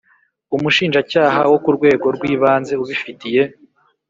Umushinjacyaha 0.55 1.39
wo 1.51 1.57
ku 1.63 1.69
rwego 1.77 2.07
rw 2.15 2.23
ibanze 2.33 2.73
ubifitiye 2.83 3.43